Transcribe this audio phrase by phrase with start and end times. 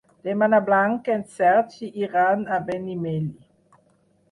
[0.27, 3.31] Demà na Blanca i en Sergi iran a Benimeli.